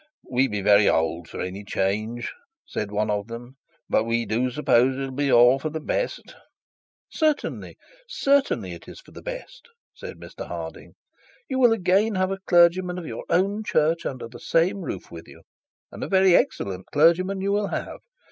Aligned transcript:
'We 0.31 0.47
be 0.47 0.61
very 0.63 0.89
old 0.89 1.29
for 1.29 1.41
any 1.41 1.63
change,' 1.63 2.33
said 2.65 2.89
one 2.89 3.11
of 3.11 3.27
them; 3.27 3.57
'but 3.87 4.03
we 4.03 4.25
do 4.25 4.49
suppose 4.49 4.97
it 4.97 5.15
be 5.15 5.31
all 5.31 5.59
for 5.59 5.69
the 5.69 5.79
best.' 5.79 6.33
'Certainly 7.11 7.77
certainly, 8.09 8.71
it 8.73 8.87
is 8.87 8.99
for 8.99 9.11
the 9.11 9.21
best,' 9.21 9.67
said 9.93 10.17
Mr 10.17 10.47
Harding. 10.47 10.93
'You 11.47 11.59
will 11.59 11.71
again 11.71 12.15
have 12.15 12.31
a 12.31 12.39
clergyman 12.47 12.97
of 12.97 13.05
your 13.05 13.25
own 13.29 13.63
church 13.63 14.03
under 14.07 14.27
the 14.27 14.39
same 14.39 14.81
roof 14.81 15.11
with 15.11 15.27
you, 15.27 15.43
and 15.91 16.03
a 16.03 16.07
very 16.07 16.35
excellent 16.35 16.87
clergyman 16.87 17.39
you 17.41 17.51
will 17.51 17.67
have. 17.67 17.99